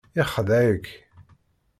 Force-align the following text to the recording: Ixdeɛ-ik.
Ixdeɛ-ik. 0.21 0.87